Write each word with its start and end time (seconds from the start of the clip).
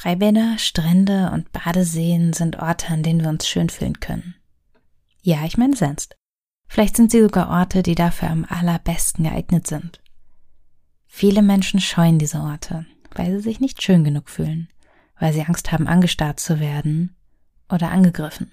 Freibäder, 0.00 0.56
Strände 0.56 1.30
und 1.30 1.52
Badeseen 1.52 2.32
sind 2.32 2.58
Orte, 2.58 2.88
an 2.88 3.02
denen 3.02 3.20
wir 3.20 3.28
uns 3.28 3.46
schön 3.46 3.68
fühlen 3.68 4.00
können. 4.00 4.34
Ja, 5.20 5.44
ich 5.44 5.58
meine 5.58 5.78
ernst. 5.78 6.16
Vielleicht 6.68 6.96
sind 6.96 7.10
sie 7.10 7.20
sogar 7.20 7.50
Orte, 7.50 7.82
die 7.82 7.96
dafür 7.96 8.30
am 8.30 8.46
allerbesten 8.48 9.24
geeignet 9.24 9.66
sind. 9.66 10.00
Viele 11.06 11.42
Menschen 11.42 11.80
scheuen 11.80 12.18
diese 12.18 12.38
Orte, 12.38 12.86
weil 13.14 13.30
sie 13.32 13.40
sich 13.40 13.60
nicht 13.60 13.82
schön 13.82 14.02
genug 14.02 14.30
fühlen, 14.30 14.68
weil 15.18 15.34
sie 15.34 15.42
Angst 15.42 15.70
haben, 15.70 15.86
angestarrt 15.86 16.40
zu 16.40 16.60
werden 16.60 17.14
oder 17.70 17.90
angegriffen, 17.90 18.50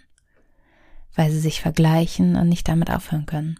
weil 1.15 1.31
sie 1.31 1.39
sich 1.39 1.61
vergleichen 1.61 2.35
und 2.35 2.49
nicht 2.49 2.67
damit 2.67 2.91
aufhören 2.91 3.25
können. 3.25 3.57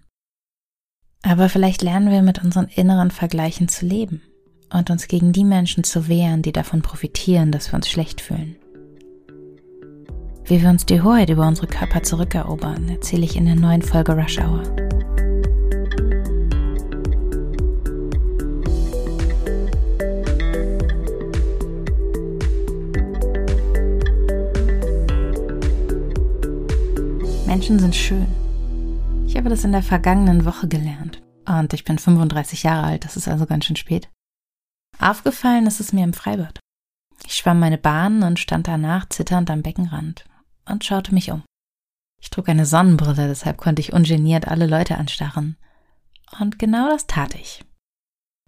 Aber 1.22 1.48
vielleicht 1.48 1.84
lernen 1.84 2.12
wir 2.12 2.22
mit 2.22 2.44
unseren 2.44 2.68
inneren 2.68 3.12
Vergleichen 3.12 3.70
zu 3.70 3.86
leben 3.86 4.24
und 4.72 4.90
uns 4.90 5.08
gegen 5.08 5.32
die 5.32 5.44
Menschen 5.44 5.84
zu 5.84 6.08
wehren, 6.08 6.42
die 6.42 6.52
davon 6.52 6.82
profitieren, 6.82 7.52
dass 7.52 7.72
wir 7.72 7.76
uns 7.76 7.90
schlecht 7.90 8.22
fühlen. 8.22 8.56
Wie 10.46 10.62
wir 10.62 10.70
uns 10.70 10.86
die 10.86 11.02
Hoheit 11.02 11.30
über 11.30 11.48
unsere 11.48 11.68
Körper 11.68 12.04
zurückerobern, 12.04 12.88
erzähle 12.90 13.26
ich 13.26 13.36
in 13.36 13.46
der 13.46 13.56
neuen 13.56 13.82
Folge 13.82 14.14
Rush 14.14 14.40
Hour. 14.40 14.64
Menschen 27.46 27.80
sind 27.80 27.96
schön. 27.96 28.28
Ich 29.26 29.36
habe 29.36 29.50
das 29.50 29.66
in 29.66 29.74
der 29.74 29.84
vergangenen 29.84 30.46
Woche 30.46 30.68
gelernt. 30.68 31.22
Und 31.46 31.74
ich 31.74 31.84
bin 31.84 31.98
35 31.98 32.64
Jahre 32.64 32.86
alt, 32.86 33.04
das 33.04 33.18
ist 33.18 33.28
also 33.28 33.46
ganz 33.46 33.66
schön 33.66 33.76
spät. 33.76 34.10
Aufgefallen 35.00 35.68
ist 35.68 35.80
es 35.80 35.94
mir 35.94 36.04
im 36.04 36.14
Freibad. 36.14 36.60
Ich 37.26 37.36
schwamm 37.36 37.60
meine 37.60 37.78
Bahn 37.78 38.24
und 38.24 38.40
stand 38.40 38.68
danach 38.68 39.08
zitternd 39.10 39.50
am 39.52 39.62
Beckenrand 39.62 40.26
und 40.66 40.84
schaute 40.84 41.14
mich 41.14 41.32
um. 41.32 41.44
Ich 42.20 42.30
trug 42.30 42.50
eine 42.50 42.66
Sonnenbrille, 42.66 43.28
deshalb 43.28 43.58
konnte 43.58 43.82
ich 43.82 43.94
ungeniert 43.94 44.48
alle 44.48 44.66
Leute 44.66 44.98
anstarren. 44.98 45.56
Und 46.40 46.58
genau 46.58 46.90
das 46.90 47.06
tat 47.06 47.36
ich. 47.36 47.64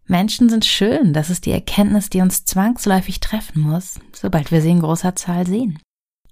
Menschen 0.05 0.49
sind 0.49 0.65
schön, 0.65 1.13
das 1.13 1.29
ist 1.29 1.45
die 1.45 1.51
Erkenntnis, 1.51 2.09
die 2.09 2.21
uns 2.21 2.45
zwangsläufig 2.45 3.19
treffen 3.19 3.61
muss, 3.61 3.99
sobald 4.11 4.51
wir 4.51 4.61
sie 4.61 4.71
in 4.71 4.79
großer 4.79 5.15
Zahl 5.15 5.45
sehen. 5.45 5.79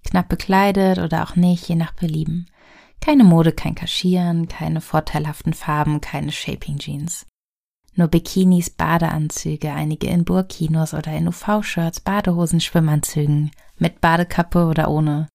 Knapp 0.03 0.29
bekleidet 0.29 0.97
oder 0.97 1.23
auch 1.23 1.35
nicht, 1.35 1.69
je 1.69 1.75
nach 1.75 1.93
Belieben. 1.93 2.47
Keine 3.01 3.23
Mode, 3.23 3.51
kein 3.51 3.75
Kaschieren, 3.75 4.47
keine 4.47 4.81
vorteilhaften 4.81 5.53
Farben, 5.53 6.01
keine 6.01 6.31
Shaping 6.31 6.79
Jeans. 6.79 7.27
Nur 7.97 8.07
Bikinis, 8.09 8.69
Badeanzüge, 8.69 9.73
einige 9.73 10.07
in 10.07 10.23
Burkinos 10.23 10.93
oder 10.93 11.11
in 11.13 11.27
UV-Shirts, 11.27 11.99
Badehosen, 11.99 12.61
Schwimmanzügen, 12.61 13.49
mit 13.79 14.01
Badekappe 14.01 14.65
oder 14.65 14.89
ohne, 14.89 15.27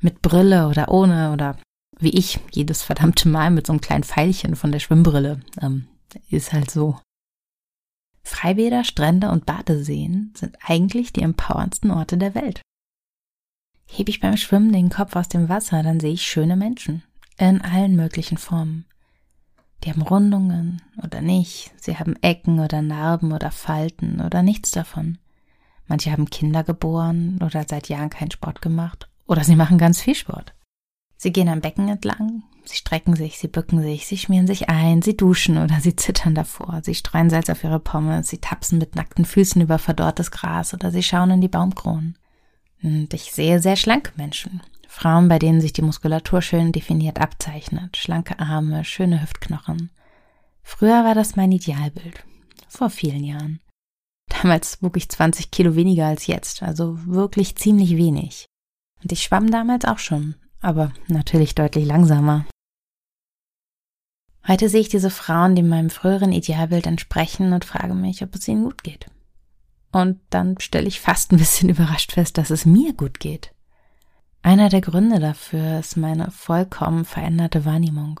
mit 0.00 0.22
Brille 0.22 0.68
oder 0.68 0.88
ohne 0.88 1.32
oder 1.32 1.58
wie 1.98 2.10
ich 2.10 2.38
jedes 2.52 2.82
verdammte 2.82 3.28
Mal 3.28 3.50
mit 3.50 3.66
so 3.66 3.72
einem 3.72 3.80
kleinen 3.80 4.04
Pfeilchen 4.04 4.54
von 4.54 4.70
der 4.70 4.78
Schwimmbrille. 4.78 5.40
Ähm, 5.60 5.88
ist 6.30 6.52
halt 6.52 6.70
so. 6.70 7.00
Freibäder, 8.22 8.84
Strände 8.84 9.30
und 9.30 9.44
Badeseen 9.44 10.32
sind 10.36 10.56
eigentlich 10.64 11.12
die 11.12 11.22
empowerndsten 11.22 11.90
Orte 11.90 12.18
der 12.18 12.36
Welt. 12.36 12.62
Hebe 13.86 14.10
ich 14.10 14.20
beim 14.20 14.36
Schwimmen 14.36 14.72
den 14.72 14.90
Kopf 14.90 15.16
aus 15.16 15.28
dem 15.28 15.48
Wasser, 15.48 15.82
dann 15.82 15.98
sehe 15.98 16.12
ich 16.12 16.22
schöne 16.22 16.56
Menschen 16.56 17.02
in 17.38 17.62
allen 17.62 17.96
möglichen 17.96 18.38
Formen. 18.38 18.84
Die 19.84 19.90
haben 19.90 20.02
Rundungen 20.02 20.82
oder 21.02 21.20
nicht, 21.20 21.72
sie 21.76 21.96
haben 21.98 22.16
Ecken 22.22 22.60
oder 22.60 22.82
Narben 22.82 23.32
oder 23.32 23.50
Falten 23.50 24.20
oder 24.20 24.42
nichts 24.42 24.70
davon. 24.70 25.18
Manche 25.86 26.10
haben 26.10 26.30
Kinder 26.30 26.64
geboren 26.64 27.38
oder 27.42 27.64
seit 27.68 27.88
Jahren 27.88 28.10
keinen 28.10 28.30
Sport 28.30 28.60
gemacht 28.62 29.08
oder 29.26 29.44
sie 29.44 29.56
machen 29.56 29.78
ganz 29.78 30.00
viel 30.00 30.14
Sport. 30.14 30.54
Sie 31.16 31.32
gehen 31.32 31.48
am 31.48 31.60
Becken 31.60 31.88
entlang, 31.88 32.42
sie 32.64 32.76
strecken 32.76 33.16
sich, 33.16 33.38
sie 33.38 33.48
bücken 33.48 33.80
sich, 33.80 34.06
sie 34.06 34.18
schmieren 34.18 34.46
sich 34.46 34.68
ein, 34.68 35.00
sie 35.02 35.16
duschen 35.16 35.56
oder 35.56 35.80
sie 35.80 35.96
zittern 35.96 36.34
davor, 36.34 36.80
sie 36.82 36.94
streuen 36.94 37.30
Salz 37.30 37.48
auf 37.48 37.64
ihre 37.64 37.80
Pommes, 37.80 38.28
sie 38.28 38.38
tapsen 38.38 38.78
mit 38.78 38.96
nackten 38.96 39.24
Füßen 39.24 39.62
über 39.62 39.78
verdorrtes 39.78 40.30
Gras 40.30 40.74
oder 40.74 40.90
sie 40.90 41.02
schauen 41.02 41.30
in 41.30 41.40
die 41.40 41.48
Baumkronen. 41.48 42.18
Und 42.82 43.14
ich 43.14 43.32
sehe 43.32 43.60
sehr 43.60 43.76
schlanke 43.76 44.12
Menschen, 44.16 44.60
Frauen, 44.96 45.28
bei 45.28 45.38
denen 45.38 45.60
sich 45.60 45.74
die 45.74 45.82
Muskulatur 45.82 46.40
schön 46.40 46.72
definiert 46.72 47.20
abzeichnet, 47.20 47.98
schlanke 47.98 48.38
Arme, 48.38 48.82
schöne 48.82 49.20
Hüftknochen. 49.20 49.90
Früher 50.62 51.04
war 51.04 51.14
das 51.14 51.36
mein 51.36 51.52
Idealbild. 51.52 52.24
Vor 52.66 52.88
vielen 52.88 53.22
Jahren. 53.22 53.60
Damals 54.30 54.82
wog 54.82 54.96
ich 54.96 55.10
20 55.10 55.50
Kilo 55.50 55.74
weniger 55.76 56.06
als 56.06 56.26
jetzt, 56.26 56.62
also 56.62 56.96
wirklich 57.04 57.56
ziemlich 57.56 57.98
wenig. 57.98 58.46
Und 59.02 59.12
ich 59.12 59.22
schwamm 59.22 59.50
damals 59.50 59.84
auch 59.84 59.98
schon, 59.98 60.34
aber 60.62 60.92
natürlich 61.08 61.54
deutlich 61.54 61.84
langsamer. 61.84 62.46
Heute 64.48 64.70
sehe 64.70 64.80
ich 64.80 64.88
diese 64.88 65.10
Frauen, 65.10 65.56
die 65.56 65.62
meinem 65.62 65.90
früheren 65.90 66.32
Idealbild 66.32 66.86
entsprechen 66.86 67.52
und 67.52 67.66
frage 67.66 67.94
mich, 67.94 68.22
ob 68.22 68.34
es 68.34 68.48
ihnen 68.48 68.64
gut 68.64 68.82
geht. 68.82 69.10
Und 69.92 70.20
dann 70.30 70.58
stelle 70.58 70.88
ich 70.88 71.00
fast 71.02 71.32
ein 71.32 71.38
bisschen 71.38 71.68
überrascht 71.74 72.12
fest, 72.12 72.38
dass 72.38 72.48
es 72.48 72.64
mir 72.64 72.94
gut 72.94 73.20
geht. 73.20 73.52
Einer 74.46 74.68
der 74.68 74.80
Gründe 74.80 75.18
dafür 75.18 75.80
ist 75.80 75.96
meine 75.96 76.30
vollkommen 76.30 77.04
veränderte 77.04 77.64
Wahrnehmung. 77.64 78.20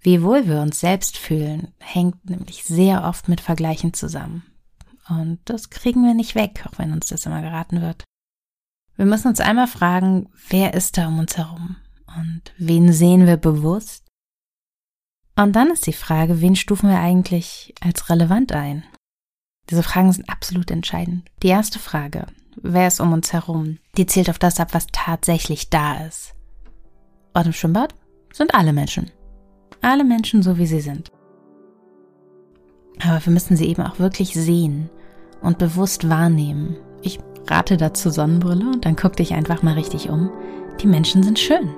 Wie 0.00 0.20
wohl 0.20 0.48
wir 0.48 0.62
uns 0.62 0.80
selbst 0.80 1.16
fühlen, 1.16 1.72
hängt 1.78 2.28
nämlich 2.28 2.64
sehr 2.64 3.04
oft 3.04 3.28
mit 3.28 3.40
Vergleichen 3.40 3.94
zusammen. 3.94 4.42
Und 5.08 5.38
das 5.44 5.70
kriegen 5.70 6.02
wir 6.04 6.14
nicht 6.14 6.34
weg, 6.34 6.64
auch 6.66 6.76
wenn 6.80 6.92
uns 6.92 7.06
das 7.06 7.24
immer 7.24 7.40
geraten 7.40 7.82
wird. 7.82 8.02
Wir 8.96 9.06
müssen 9.06 9.28
uns 9.28 9.38
einmal 9.38 9.68
fragen, 9.68 10.28
wer 10.48 10.74
ist 10.74 10.98
da 10.98 11.06
um 11.06 11.20
uns 11.20 11.36
herum? 11.36 11.76
Und 12.18 12.52
wen 12.58 12.92
sehen 12.92 13.28
wir 13.28 13.36
bewusst? 13.36 14.08
Und 15.36 15.54
dann 15.54 15.70
ist 15.70 15.86
die 15.86 15.92
Frage, 15.92 16.40
wen 16.40 16.56
stufen 16.56 16.88
wir 16.88 16.98
eigentlich 16.98 17.76
als 17.80 18.10
relevant 18.10 18.50
ein? 18.50 18.82
Diese 19.70 19.84
Fragen 19.84 20.12
sind 20.12 20.28
absolut 20.28 20.72
entscheidend. 20.72 21.30
Die 21.44 21.48
erste 21.48 21.78
Frage, 21.78 22.26
wer 22.62 22.88
ist 22.88 23.00
um 23.00 23.12
uns 23.12 23.32
herum, 23.32 23.78
die 23.96 24.06
zählt 24.06 24.30
auf 24.30 24.38
das 24.38 24.60
ab, 24.60 24.68
was 24.72 24.86
tatsächlich 24.92 25.70
da 25.70 26.04
ist. 26.06 26.34
Und 27.34 27.46
im 27.46 27.52
Schwimmbad 27.52 27.94
sind 28.32 28.54
alle 28.54 28.72
Menschen. 28.72 29.10
Alle 29.80 30.04
Menschen 30.04 30.42
so, 30.42 30.58
wie 30.58 30.66
sie 30.66 30.80
sind. 30.80 31.10
Aber 33.02 33.24
wir 33.24 33.32
müssen 33.32 33.56
sie 33.56 33.66
eben 33.66 33.82
auch 33.82 33.98
wirklich 33.98 34.34
sehen 34.34 34.90
und 35.40 35.58
bewusst 35.58 36.08
wahrnehmen. 36.08 36.76
Ich 37.02 37.18
rate 37.48 37.76
dazu 37.76 38.10
Sonnenbrille 38.10 38.66
und 38.66 38.84
dann 38.84 38.96
guck 38.96 39.16
dich 39.16 39.32
einfach 39.32 39.62
mal 39.62 39.74
richtig 39.74 40.10
um. 40.10 40.30
Die 40.80 40.86
Menschen 40.86 41.22
sind 41.22 41.38
schön. 41.38 41.70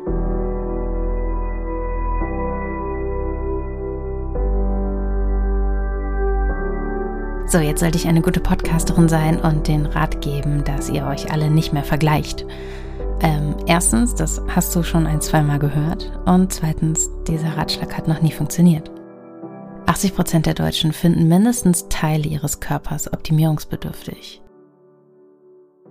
So, 7.52 7.58
jetzt 7.58 7.80
sollte 7.80 7.98
ich 7.98 8.08
eine 8.08 8.22
gute 8.22 8.40
Podcasterin 8.40 9.10
sein 9.10 9.38
und 9.38 9.68
den 9.68 9.84
Rat 9.84 10.22
geben, 10.22 10.64
dass 10.64 10.88
ihr 10.88 11.04
euch 11.04 11.30
alle 11.30 11.50
nicht 11.50 11.74
mehr 11.74 11.84
vergleicht. 11.84 12.46
Ähm, 13.20 13.54
erstens, 13.66 14.14
das 14.14 14.40
hast 14.48 14.74
du 14.74 14.82
schon 14.82 15.06
ein, 15.06 15.20
zweimal 15.20 15.58
gehört. 15.58 16.10
Und 16.24 16.50
zweitens, 16.50 17.10
dieser 17.28 17.54
Ratschlag 17.58 17.94
hat 17.94 18.08
noch 18.08 18.22
nie 18.22 18.32
funktioniert. 18.32 18.90
80 19.84 20.14
Prozent 20.14 20.46
der 20.46 20.54
Deutschen 20.54 20.94
finden 20.94 21.28
mindestens 21.28 21.90
Teile 21.90 22.26
ihres 22.26 22.60
Körpers 22.60 23.12
optimierungsbedürftig. 23.12 24.40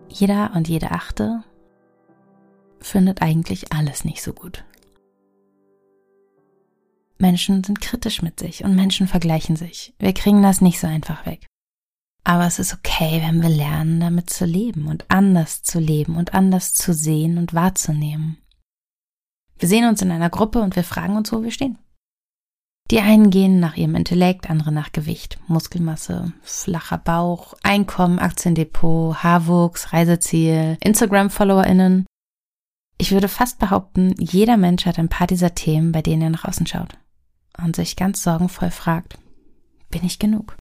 Jeder 0.10 0.54
und 0.56 0.68
jede 0.68 0.90
Achte 0.90 1.44
findet 2.80 3.22
eigentlich 3.22 3.72
alles 3.72 4.04
nicht 4.04 4.24
so 4.24 4.34
gut. 4.34 4.66
Menschen 7.20 7.64
sind 7.64 7.82
kritisch 7.82 8.24
mit 8.24 8.40
sich 8.40 8.64
und 8.64 8.76
Menschen 8.76 9.06
vergleichen 9.06 9.56
sich. 9.56 9.94
Wir 10.00 10.14
kriegen 10.16 10.42
das 10.42 10.60
nicht 10.60 10.80
so 10.80 10.88
einfach 10.88 11.28
weg. 11.28 11.51
Aber 12.24 12.46
es 12.46 12.60
ist 12.60 12.74
okay, 12.74 13.22
wenn 13.24 13.42
wir 13.42 13.50
lernen, 13.50 14.00
damit 14.00 14.30
zu 14.30 14.46
leben 14.46 14.88
und 14.88 15.06
anders 15.10 15.64
zu 15.64 15.80
leben 15.80 16.18
und 16.18 16.34
anders 16.34 16.74
zu 16.74 16.94
sehen 16.94 17.38
und 17.38 17.54
wahrzunehmen. 17.54 18.38
Wir 19.58 19.68
sehen 19.68 19.88
uns 19.88 20.02
in 20.02 20.12
einer 20.12 20.30
Gruppe 20.30 20.62
und 20.62 20.76
wir 20.76 20.84
fragen 20.84 21.16
uns, 21.16 21.32
wo 21.32 21.44
wir 21.44 21.52
stehen. 21.52 21.78
Die 22.90 23.00
einen 23.00 23.30
gehen 23.30 23.60
nach 23.60 23.78
ihrem 23.78 23.96
Intellekt, 23.96 24.50
andere 24.50 24.72
nach 24.72 24.92
Gewicht, 24.92 25.40
Muskelmasse, 25.48 26.34
flacher 26.42 26.98
Bauch, 26.98 27.54
Einkommen, 27.64 28.20
Aktiendepot, 28.20 29.24
Haarwuchs, 29.24 29.94
Reiseziel, 29.94 30.78
Instagram-FollowerInnen. 30.82 32.06
Ich 32.98 33.12
würde 33.12 33.30
fast 33.30 33.60
behaupten, 33.60 34.14
jeder 34.20 34.58
Mensch 34.58 34.86
hat 34.86 35.00
ein 35.00 35.10
paar 35.10 35.26
dieser 35.26 35.56
Themen, 35.56 35.92
bei 35.92 36.02
denen 36.02 36.22
er 36.22 36.30
nach 36.32 36.46
außen 36.46 36.68
schaut 36.68 36.98
und 37.64 37.76
sich 37.76 37.96
ganz 37.96 38.24
sorgenvoll 38.24 38.72
fragt, 38.72 39.18
bin 39.90 40.04
ich 40.04 40.20
genug? 40.20 40.58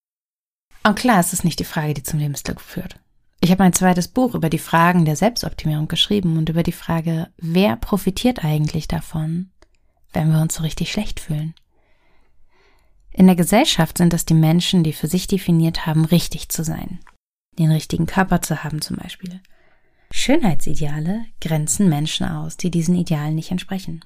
Und 0.83 0.97
klar, 0.97 1.21
es 1.21 1.33
ist 1.33 1.45
nicht 1.45 1.59
die 1.59 1.65
Frage, 1.65 1.95
die 1.95 2.03
zum 2.03 2.19
Lebensglück 2.19 2.61
führt. 2.61 2.99
Ich 3.41 3.51
habe 3.51 3.63
mein 3.63 3.73
zweites 3.73 4.09
Buch 4.09 4.35
über 4.35 4.51
die 4.51 4.59
Fragen 4.59 5.05
der 5.05 5.17
Selbstoptimierung 5.17 5.89
geschrieben 5.89 6.37
und 6.37 6.49
über 6.49 6.63
die 6.63 6.73
Frage, 6.73 7.29
wer 7.39 7.77
profitiert 7.77 8.45
eigentlich 8.45 8.87
davon, 8.87 9.51
wenn 10.13 10.31
wir 10.33 10.41
uns 10.41 10.55
so 10.55 10.63
richtig 10.63 10.93
schlecht 10.93 11.21
fühlen. 11.21 11.55
In 13.13 13.27
der 13.27 13.37
Gesellschaft 13.37 13.99
sind 13.99 14.15
es 14.15 14.25
die 14.25 14.35
Menschen, 14.35 14.85
die 14.85 14.93
für 14.93 15.09
sich 15.09 15.27
definiert 15.27 15.87
haben, 15.87 16.05
richtig 16.05 16.49
zu 16.49 16.65
sein. 16.65 17.01
den 17.59 17.73
richtigen 17.73 18.07
Körper 18.07 18.41
zu 18.41 18.65
haben 18.65 18.81
zum 18.81 18.97
Beispiel. 18.97 19.41
Schönheitsideale 20.13 21.27
grenzen 21.41 21.89
Menschen 21.89 22.27
aus, 22.27 22.57
die 22.57 22.71
diesen 22.71 22.95
Idealen 22.95 23.35
nicht 23.35 23.51
entsprechen. 23.51 24.05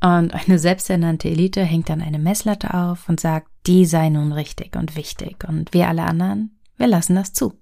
Und 0.00 0.32
eine 0.32 0.58
selbsternannte 0.58 1.28
Elite 1.28 1.64
hängt 1.64 1.88
dann 1.88 2.00
eine 2.00 2.20
Messlatte 2.20 2.74
auf 2.74 3.08
und 3.08 3.18
sagt, 3.18 3.48
die 3.66 3.84
sei 3.84 4.08
nun 4.10 4.32
richtig 4.32 4.76
und 4.76 4.94
wichtig 4.94 5.44
und 5.48 5.74
wir 5.74 5.88
alle 5.88 6.04
anderen, 6.04 6.58
wir 6.76 6.86
lassen 6.86 7.16
das 7.16 7.32
zu. 7.32 7.54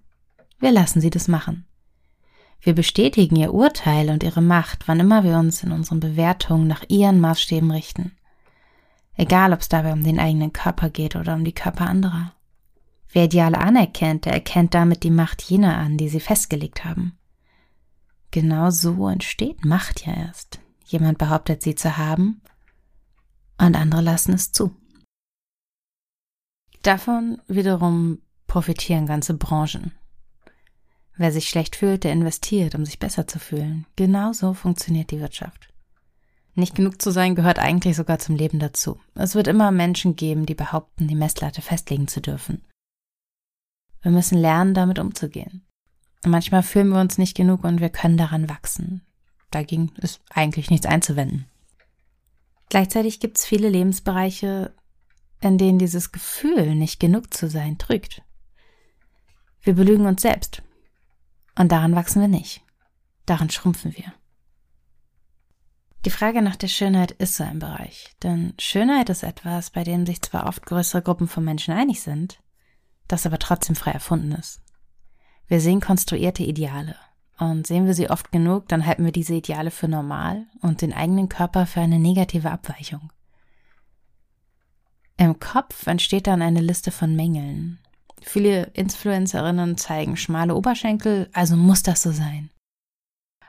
Wir 0.59 0.71
lassen 0.71 1.01
sie 1.01 1.11
das 1.11 1.29
machen. 1.29 1.67
Wir 2.61 2.75
bestätigen 2.75 3.37
ihr 3.37 3.55
Urteil 3.55 4.11
und 4.11 4.23
ihre 4.23 4.43
Macht, 4.43 4.89
wann 4.89 5.01
immer 5.01 5.25
wir 5.25 5.39
uns 5.39 5.63
in 5.63 5.73
unseren 5.73 6.01
Bewertungen 6.01 6.67
nach 6.67 6.85
ihren 6.89 7.21
Maßstäben 7.21 7.71
richten. 7.71 8.13
Egal, 9.15 9.53
ob 9.53 9.61
es 9.61 9.69
dabei 9.69 9.93
um 9.93 10.05
den 10.05 10.19
eigenen 10.19 10.53
Körper 10.53 10.91
geht 10.91 11.17
oder 11.17 11.35
um 11.35 11.45
die 11.45 11.55
Körper 11.55 11.87
anderer. 11.87 12.33
Wer 13.11 13.25
Ideale 13.25 13.59
anerkennt, 13.59 14.27
der 14.27 14.35
erkennt 14.35 14.75
damit 14.75 15.03
die 15.03 15.11
Macht 15.11 15.43
jener 15.43 15.77
an, 15.77 15.97
die 15.97 16.11
sie 16.11 16.21
festgelegt 16.21 16.85
haben. 16.85 17.17
Genau 18.31 18.71
so 18.71 19.09
entsteht 19.09 19.65
Macht 19.65 20.05
ja 20.07 20.13
erst. 20.13 20.61
Jemand 20.87 21.19
behauptet 21.19 21.63
sie 21.63 21.75
zu 21.75 21.97
haben 21.97 22.41
und 23.59 23.75
andere 23.75 24.03
lassen 24.03 24.33
es 24.33 24.53
zu. 24.53 24.75
Davon 26.83 27.43
wiederum 27.49 28.23
profitieren 28.47 29.07
ganze 29.07 29.35
Branchen. 29.35 29.93
Wer 31.17 31.33
sich 31.33 31.49
schlecht 31.49 31.75
fühlt, 31.75 32.05
der 32.05 32.13
investiert, 32.13 32.77
um 32.77 32.85
sich 32.85 33.01
besser 33.01 33.27
zu 33.27 33.41
fühlen. 33.41 33.87
Genauso 33.97 34.55
funktioniert 34.55 35.11
die 35.11 35.19
Wirtschaft. 35.19 35.73
Nicht 36.55 36.77
genug 36.77 37.03
zu 37.03 37.11
sein 37.11 37.35
gehört 37.35 37.59
eigentlich 37.59 37.97
sogar 37.97 38.21
zum 38.21 38.37
Leben 38.37 38.61
dazu. 38.61 39.01
Es 39.15 39.35
wird 39.35 39.49
immer 39.49 39.73
Menschen 39.73 40.15
geben, 40.15 40.47
die 40.47 40.55
behaupten, 40.55 41.09
die 41.09 41.17
Messlatte 41.17 41.63
festlegen 41.63 42.07
zu 42.07 42.21
dürfen. 42.21 42.65
Wir 44.03 44.13
müssen 44.13 44.39
lernen, 44.39 44.73
damit 44.73 45.01
umzugehen. 45.01 45.67
Manchmal 46.25 46.63
fühlen 46.63 46.91
wir 46.91 47.01
uns 47.01 47.19
nicht 47.19 47.37
genug 47.37 47.65
und 47.65 47.81
wir 47.81 47.91
können 47.91 48.17
daran 48.17 48.49
wachsen. 48.49 49.03
Dagegen 49.51 49.93
ist 49.97 50.21
eigentlich 50.31 50.71
nichts 50.71 50.87
einzuwenden. 50.87 51.47
Gleichzeitig 52.69 53.21
gibt 53.21 53.39
es 53.39 53.45
viele 53.45 53.69
Lebensbereiche, 53.69 54.75
in 55.41 55.59
denen 55.59 55.79
dieses 55.79 56.13
Gefühl, 56.13 56.75
nicht 56.75 56.99
genug 56.99 57.33
zu 57.33 57.49
sein, 57.49 57.79
trügt. 57.79 58.23
Wir 59.63 59.75
belügen 59.75 60.07
uns 60.07 60.23
selbst. 60.23 60.63
Und 61.59 61.73
daran 61.73 61.95
wachsen 61.95 62.21
wir 62.21 62.29
nicht. 62.29 62.63
Daran 63.25 63.51
schrumpfen 63.51 63.97
wir. 63.97 64.13
Die 66.05 66.11
Frage 66.11 66.41
nach 66.41 66.55
der 66.55 66.69
Schönheit 66.69 67.11
ist 67.13 67.35
so 67.35 67.43
ein 67.43 67.59
Bereich. 67.59 68.15
Denn 68.23 68.55
Schönheit 68.61 69.11
ist 69.11 69.25
etwas, 69.25 69.71
bei 69.71 69.83
dem 69.83 70.07
sich 70.07 70.23
zwar 70.23 70.47
oft 70.47 70.65
größere 70.65 71.03
Gruppen 71.03 71.27
von 71.27 71.45
Menschen 71.45 71.75
einig 71.75 72.01
sind, 72.01 72.39
das 73.09 73.27
aber 73.27 73.39
trotzdem 73.39 73.75
frei 73.75 73.91
erfunden 73.91 74.33
ist. 74.33 74.61
Wir 75.49 75.61
sehen 75.61 75.81
konstruierte 75.81 76.45
Ideale. 76.45 76.97
Und 77.39 77.67
sehen 77.67 77.87
wir 77.87 77.95
sie 77.95 78.09
oft 78.09 78.33
genug, 78.33 78.69
dann 78.69 78.87
halten 78.87 79.05
wir 79.05 79.13
diese 79.13 79.35
Ideale 79.35 79.71
für 79.71 79.89
normal 79.89 80.47
und 80.63 80.81
den 80.81 80.93
eigenen 80.93 81.29
Körper 81.29 81.67
für 81.67 81.81
eine 81.81 81.99
negative 81.99 82.51
Abweichung. 82.51 83.13
Im 85.19 85.39
Kopf 85.39 85.87
entsteht 85.87 86.27
dann 86.27 86.43
eine 86.43 86.61
Liste 86.61 86.91
von 86.91 87.15
Mängeln. 87.15 87.79
Viele 88.23 88.65
Influencerinnen 88.75 89.77
zeigen 89.77 90.17
schmale 90.17 90.55
Oberschenkel, 90.55 91.29
also 91.33 91.57
muss 91.57 91.83
das 91.83 92.03
so 92.03 92.11
sein. 92.11 92.51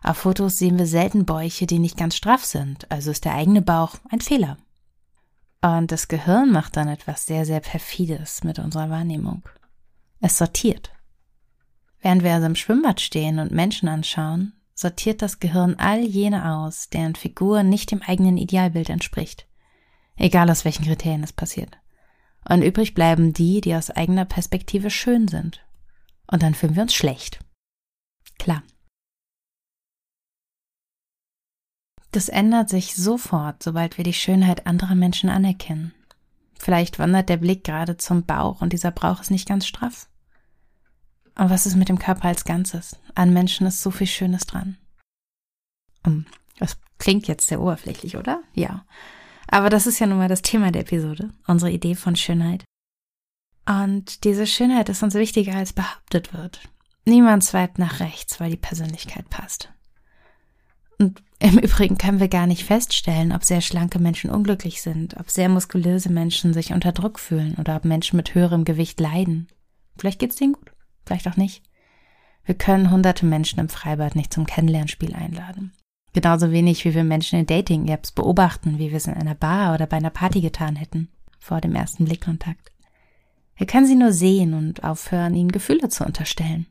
Auf 0.04 0.18
Fotos 0.18 0.57
sehen 0.57 0.78
wir 0.78 0.86
selten 0.86 1.25
Bäuche, 1.25 1.66
die 1.66 1.80
nicht 1.80 1.98
ganz 1.98 2.16
straff 2.16 2.45
sind, 2.45 2.89
also 2.92 3.12
ist 3.12 3.25
der 3.25 3.34
eigene 3.34 3.62
Bauch 3.62 3.95
ein 4.10 4.22
Fehler. 4.22 4.57
Und 5.62 5.92
das 5.92 6.07
Gehirn 6.07 6.51
macht 6.51 6.78
dann 6.78 6.88
etwas 6.88 7.25
sehr, 7.25 7.45
sehr 7.45 7.60
perfides 7.60 8.44
mit 8.44 8.60
unserer 8.60 8.89
Wahrnehmung. 8.89 9.44
Es 10.19 10.38
sortiert. 10.38 10.92
Während 12.00 12.24
wir 12.24 12.34
also 12.34 12.46
im 12.46 12.56
Schwimmbad 12.56 13.02
stehen 13.02 13.40
und 13.40 13.52
Menschen 13.52 13.90
anschauen, 13.90 14.54
sortiert 14.76 15.22
das 15.22 15.40
Gehirn 15.40 15.76
all 15.78 16.02
jene 16.02 16.54
aus, 16.54 16.90
deren 16.90 17.16
Figur 17.16 17.64
nicht 17.64 17.92
dem 17.92 18.02
eigenen 18.02 18.38
Idealbild 18.38 18.90
entspricht. 18.90 19.48
Egal 20.16 20.50
aus 20.50 20.66
welchen 20.66 20.86
Kriterien 20.86 21.24
es 21.24 21.34
passiert. 21.34 21.78
Und 22.48 22.62
übrig 22.62 22.94
bleiben 22.94 23.34
die, 23.34 23.62
die 23.62 23.76
aus 23.76 23.90
eigener 23.90 24.26
Perspektive 24.26 24.90
schön 24.90 25.28
sind. 25.28 25.66
Und 26.28 26.44
dann 26.44 26.54
fühlen 26.54 26.76
wir 26.76 26.84
uns 26.84 26.94
schlecht. 26.94 27.40
Klar. 28.38 28.64
Das 32.12 32.30
ändert 32.30 32.70
sich 32.70 32.96
sofort, 32.96 33.62
sobald 33.62 33.98
wir 33.98 34.04
die 34.04 34.14
Schönheit 34.14 34.66
anderer 34.66 34.96
Menschen 34.96 35.30
anerkennen. 35.30 35.94
Vielleicht 36.58 37.00
wandert 37.00 37.30
der 37.30 37.38
Blick 37.38 37.64
gerade 37.64 37.98
zum 37.98 38.26
Bauch 38.26 38.62
und 38.62 38.74
dieser 38.74 38.92
Bauch 38.92 39.22
ist 39.22 39.32
nicht 39.32 39.48
ganz 39.48 39.68
straff. 39.68 40.10
Und 41.38 41.50
was 41.50 41.66
ist 41.66 41.75
mit 41.75 41.89
dem 41.89 42.00
Körper 42.00 42.25
als 42.25 42.45
Ganzes? 42.45 42.98
An 43.13 43.31
Menschen 43.31 43.68
ist 43.68 43.81
so 43.81 43.92
viel 43.92 44.07
Schönes 44.07 44.48
dran. 44.48 44.78
Das 46.57 46.78
klingt 46.98 47.28
jetzt 47.28 47.48
sehr 47.48 47.62
oberflächlich, 47.62 48.18
oder? 48.18 48.42
Ja. 48.54 48.86
Aber 49.48 49.69
das 49.69 49.88
ist 49.88 50.00
ja 50.00 50.07
nun 50.07 50.18
mal 50.18 50.28
das 50.28 50.42
Thema 50.42 50.72
der 50.72 50.81
Episode, 50.81 51.30
unsere 51.45 51.72
Idee 51.72 51.95
von 51.95 52.16
Schönheit. 52.16 52.63
Und 53.66 54.24
diese 54.24 54.48
Schönheit 54.48 54.89
ist 54.89 55.04
uns 55.04 55.13
wichtiger, 55.13 55.56
als 55.56 55.74
behauptet 55.74 56.34
wird. 56.34 56.62
Niemand 57.06 57.44
swipet 57.44 57.80
nach 57.80 58.00
rechts, 58.00 58.39
weil 58.39 58.50
die 58.50 58.57
Persönlichkeit 58.57 59.30
passt. 59.30 59.72
Und 60.98 61.22
im 61.39 61.60
Übrigen 61.60 61.98
können 61.98 62.19
wir 62.19 62.30
gar 62.30 62.48
nicht 62.48 62.63
feststellen, 62.63 63.31
ob 63.31 63.44
sehr 63.44 63.62
schlanke 63.62 64.00
Menschen 64.00 64.30
unglücklich 64.30 64.81
sind, 64.81 65.18
ob 65.18 65.30
sehr 65.30 65.50
muskulöse 65.50 66.10
Menschen 66.10 66.54
sich 66.54 66.74
unter 66.74 66.92
Druck 66.92 67.19
fühlen 67.19 67.56
oder 67.56 67.75
ob 67.75 67.86
Menschen 67.86 68.18
mit 68.18 68.34
höherem 68.34 68.66
Gewicht 68.66 69.00
leiden. 69.00 69.48
Vielleicht 69.98 70.19
geht's 70.19 70.36
denen 70.36 70.54
gut, 70.54 70.72
vielleicht 71.07 71.27
auch 71.27 71.38
nicht. 71.38 71.63
Wir 72.45 72.56
können 72.56 72.92
hunderte 72.92 73.25
Menschen 73.25 73.59
im 73.59 73.69
Freibad 73.69 74.15
nicht 74.15 74.33
zum 74.33 74.45
Kennenlernspiel 74.45 75.13
einladen. 75.13 75.74
Genauso 76.13 76.51
wenig, 76.51 76.86
wie 76.86 76.95
wir 76.95 77.04
Menschen 77.04 77.39
in 77.39 77.45
Dating-Apps 77.45 78.12
beobachten, 78.12 78.80
wie 78.80 78.89
wir 78.89 78.98
es 78.98 79.07
in 79.07 79.13
einer 79.13 79.36
Bar 79.36 79.74
oder 79.74 79.86
bei 79.86 79.98
einer 79.98 80.09
Party 80.09 80.42
getan 80.42 80.75
hätten, 80.75 81.09
vor 81.39 81.62
dem 81.62 81.75
ersten 81.75 82.06
Blickkontakt. 82.06 82.71
Wir 83.56 83.68
können 83.68 83.86
sie 83.86 83.95
nur 83.95 84.13
sehen 84.13 84.54
und 84.54 84.83
aufhören, 84.83 85.33
ihnen 85.33 85.51
Gefühle 85.51 85.89
zu 85.89 86.06
unterstellen. 86.06 86.68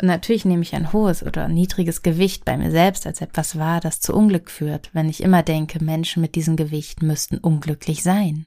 Und 0.00 0.08
natürlich 0.08 0.44
nehme 0.44 0.62
ich 0.62 0.74
ein 0.74 0.92
hohes 0.92 1.22
oder 1.22 1.48
niedriges 1.48 2.02
Gewicht 2.02 2.44
bei 2.44 2.56
mir 2.56 2.70
selbst 2.70 3.06
als 3.06 3.20
etwas 3.20 3.58
wahr, 3.58 3.80
das 3.80 4.00
zu 4.00 4.14
Unglück 4.14 4.50
führt, 4.50 4.90
wenn 4.92 5.08
ich 5.08 5.22
immer 5.22 5.42
denke, 5.42 5.82
Menschen 5.82 6.20
mit 6.20 6.34
diesem 6.34 6.56
Gewicht 6.56 7.02
müssten 7.02 7.38
unglücklich 7.38 8.02
sein. 8.02 8.46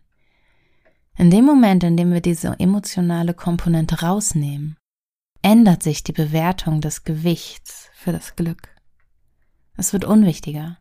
In 1.17 1.31
dem 1.31 1.45
Moment, 1.45 1.83
in 1.83 1.97
dem 1.97 2.13
wir 2.13 2.21
diese 2.21 2.55
emotionale 2.59 3.33
Komponente 3.33 4.01
rausnehmen, 4.01 4.77
ändert 5.41 5.83
sich 5.83 6.03
die 6.03 6.11
Bewertung 6.11 6.81
des 6.81 7.03
Gewichts 7.03 7.89
für 7.93 8.11
das 8.11 8.35
Glück. 8.35 8.69
Es 9.77 9.93
wird 9.93 10.05
unwichtiger. 10.05 10.77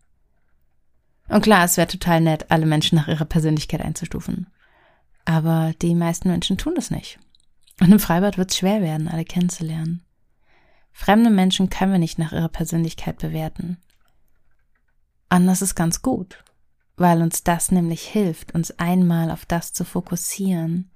Und 1.28 1.42
klar, 1.42 1.64
es 1.64 1.76
wäre 1.76 1.88
total 1.88 2.20
nett, 2.20 2.50
alle 2.50 2.66
Menschen 2.66 2.96
nach 2.96 3.08
ihrer 3.08 3.24
Persönlichkeit 3.24 3.80
einzustufen. 3.80 4.48
Aber 5.24 5.74
die 5.82 5.94
meisten 5.94 6.28
Menschen 6.28 6.56
tun 6.56 6.74
das 6.74 6.90
nicht. 6.90 7.18
Und 7.80 7.92
im 7.92 8.00
Freibad 8.00 8.38
wird 8.38 8.50
es 8.50 8.56
schwer 8.56 8.80
werden, 8.80 9.08
alle 9.08 9.24
kennenzulernen. 9.24 10.02
Fremde 10.92 11.30
Menschen 11.30 11.70
können 11.70 11.92
wir 11.92 11.98
nicht 11.98 12.18
nach 12.18 12.32
ihrer 12.32 12.48
Persönlichkeit 12.48 13.18
bewerten. 13.18 13.76
Anders 15.28 15.62
ist 15.62 15.74
ganz 15.74 16.02
gut, 16.02 16.42
weil 16.96 17.22
uns 17.22 17.44
das 17.44 17.70
nämlich 17.70 18.02
hilft, 18.02 18.54
uns 18.54 18.72
einmal 18.78 19.30
auf 19.30 19.46
das 19.46 19.72
zu 19.72 19.84
fokussieren, 19.84 20.90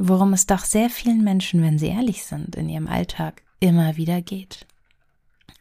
worum 0.00 0.32
es 0.32 0.46
doch 0.46 0.64
sehr 0.64 0.90
vielen 0.90 1.22
Menschen, 1.22 1.62
wenn 1.62 1.78
sie 1.78 1.88
ehrlich 1.88 2.24
sind, 2.24 2.56
in 2.56 2.68
ihrem 2.68 2.88
Alltag 2.88 3.42
immer 3.60 3.96
wieder 3.96 4.22
geht. 4.22 4.66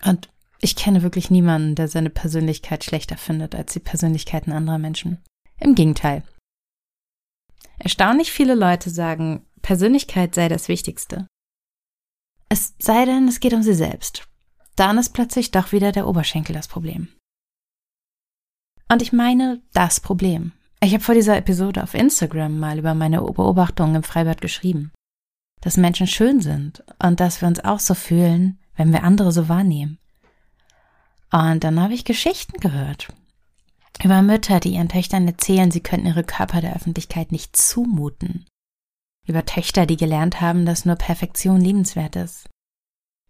Und 0.03 0.29
ich 0.61 0.75
kenne 0.75 1.03
wirklich 1.03 1.29
niemanden, 1.29 1.75
der 1.75 1.87
seine 1.87 2.09
Persönlichkeit 2.09 2.83
schlechter 2.83 3.17
findet 3.17 3.55
als 3.55 3.73
die 3.73 3.79
Persönlichkeiten 3.79 4.51
anderer 4.51 4.77
Menschen. 4.77 5.19
Im 5.59 5.75
Gegenteil. 5.75 6.23
Erstaunlich 7.77 8.31
viele 8.31 8.55
Leute 8.55 8.89
sagen, 8.89 9.45
Persönlichkeit 9.61 10.35
sei 10.35 10.49
das 10.49 10.67
Wichtigste. 10.67 11.27
Es 12.49 12.73
sei 12.79 13.05
denn, 13.05 13.27
es 13.27 13.39
geht 13.39 13.53
um 13.53 13.63
sie 13.63 13.73
selbst. 13.73 14.27
Dann 14.75 14.97
ist 14.97 15.13
plötzlich 15.13 15.51
doch 15.51 15.71
wieder 15.71 15.91
der 15.91 16.07
Oberschenkel 16.07 16.53
das 16.53 16.67
Problem. 16.67 17.09
Und 18.91 19.01
ich 19.01 19.13
meine 19.13 19.61
das 19.73 19.99
Problem. 19.99 20.53
Ich 20.81 20.93
habe 20.93 21.03
vor 21.03 21.15
dieser 21.15 21.37
Episode 21.37 21.83
auf 21.83 21.93
Instagram 21.93 22.57
mal 22.59 22.79
über 22.79 22.93
meine 22.93 23.21
Beobachtungen 23.21 23.95
im 23.95 24.03
Freibad 24.03 24.41
geschrieben. 24.41 24.91
Dass 25.61 25.75
Menschen 25.75 26.07
schön 26.07 26.41
sind 26.41 26.83
und 27.03 27.19
dass 27.19 27.41
wir 27.41 27.47
uns 27.47 27.63
auch 27.63 27.79
so 27.79 27.93
fühlen, 27.93 28.59
wenn 28.75 28.93
wir 28.93 29.03
andere 29.03 29.31
so 29.31 29.49
wahrnehmen. 29.49 29.97
Und 31.31 31.63
dann 31.63 31.79
habe 31.81 31.93
ich 31.93 32.05
Geschichten 32.05 32.59
gehört. 32.59 33.09
Über 34.01 34.21
Mütter, 34.21 34.61
die 34.61 34.75
ihren 34.75 34.87
Töchtern 34.87 35.27
erzählen, 35.27 35.69
sie 35.69 35.81
könnten 35.81 36.07
ihre 36.07 36.23
Körper 36.23 36.61
der 36.61 36.75
Öffentlichkeit 36.75 37.33
nicht 37.33 37.57
zumuten 37.57 38.45
über 39.29 39.45
Töchter, 39.45 39.85
die 39.85 39.95
gelernt 39.95 40.41
haben, 40.41 40.65
dass 40.65 40.85
nur 40.85 40.95
Perfektion 40.95 41.61
liebenswert 41.61 42.15
ist, 42.15 42.49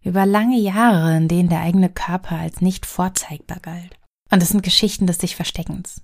über 0.01 0.25
lange 0.25 0.57
Jahre, 0.57 1.17
in 1.17 1.27
denen 1.27 1.49
der 1.49 1.59
eigene 1.59 1.89
Körper 1.89 2.37
als 2.37 2.61
nicht 2.61 2.85
vorzeigbar 2.85 3.59
galt. 3.59 3.99
Und 4.31 4.41
es 4.41 4.49
sind 4.49 4.63
Geschichten 4.63 5.07
des 5.07 5.19
sich 5.19 5.35
Versteckens. 5.35 6.01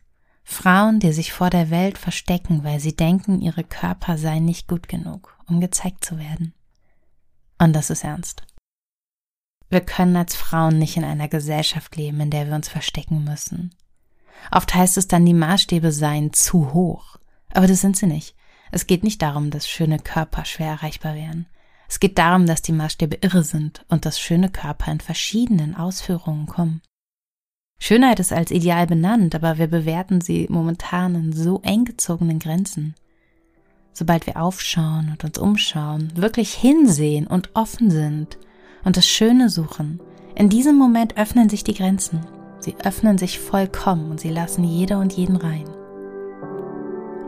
Frauen, 0.48 1.00
die 1.00 1.12
sich 1.12 1.34
vor 1.34 1.50
der 1.50 1.72
Welt 1.72 1.98
verstecken, 1.98 2.64
weil 2.64 2.80
sie 2.80 2.96
denken, 2.96 3.42
ihre 3.42 3.64
Körper 3.64 4.18
seien 4.18 4.46
nicht 4.46 4.68
gut 4.68 4.88
genug, 4.88 5.38
um 5.48 5.60
gezeigt 5.60 6.06
zu 6.06 6.20
werden. 6.20 6.54
Und 7.58 7.74
das 7.74 7.90
ist 7.90 8.04
ernst. 8.04 8.44
Wir 9.70 9.82
können 9.82 10.16
als 10.16 10.36
Frauen 10.36 10.78
nicht 10.78 10.98
in 10.98 11.04
einer 11.04 11.28
Gesellschaft 11.28 11.96
leben, 11.96 12.22
in 12.22 12.30
der 12.30 12.48
wir 12.48 12.54
uns 12.54 12.70
verstecken 12.70 13.24
müssen. 13.24 13.74
Oft 14.52 14.76
heißt 14.76 14.98
es 14.98 15.08
dann, 15.08 15.26
die 15.26 15.34
Maßstäbe 15.34 15.92
seien 15.92 16.32
zu 16.32 16.74
hoch. 16.74 17.18
Aber 17.52 17.66
das 17.66 17.82
sind 17.82 17.98
sie 17.98 18.06
nicht. 18.06 18.36
Es 18.72 18.86
geht 18.86 19.04
nicht 19.04 19.22
darum, 19.22 19.50
dass 19.50 19.68
schöne 19.68 19.98
Körper 19.98 20.46
schwer 20.46 20.68
erreichbar 20.68 21.16
wären. 21.16 21.48
Es 21.88 22.00
geht 22.00 22.18
darum, 22.18 22.46
dass 22.46 22.62
die 22.62 22.72
Maßstäbe 22.72 23.18
irre 23.22 23.44
sind 23.44 23.84
und 23.90 24.06
dass 24.06 24.20
schöne 24.20 24.50
Körper 24.50 24.92
in 24.92 25.00
verschiedenen 25.00 25.76
Ausführungen 25.76 26.46
kommen. 26.46 26.82
Schönheit 27.78 28.20
ist 28.20 28.34
als 28.34 28.52
Ideal 28.52 28.88
benannt, 28.88 29.36
aber 29.36 29.58
wir 29.58 29.68
bewerten 29.68 30.22
sie 30.22 30.48
momentan 30.50 31.16
in 31.16 31.34
so 31.34 31.62
eng 31.64 31.86
gezogenen 31.86 32.40
Grenzen. 32.40 32.96
Sobald 33.94 34.28
wir 34.28 34.42
aufschauen 34.42 35.10
und 35.12 35.24
uns 35.24 35.38
umschauen, 35.38 36.12
wirklich 36.16 36.54
hinsehen 36.54 37.28
und 37.28 37.50
offen 37.54 37.90
sind 37.90 38.38
und 38.84 38.98
das 38.98 39.08
Schöne 39.08 39.50
suchen, 39.50 40.00
in 40.36 40.50
diesem 40.50 40.78
Moment 40.78 41.18
öffnen 41.18 41.48
sich 41.48 41.64
die 41.64 41.76
Grenzen. 41.76 42.22
Sie 42.60 42.76
öffnen 42.84 43.18
sich 43.18 43.40
vollkommen 43.40 44.12
und 44.12 44.20
sie 44.20 44.32
lassen 44.32 44.64
jeder 44.64 45.00
und 45.00 45.14
jeden 45.14 45.38
rein. 45.38 45.66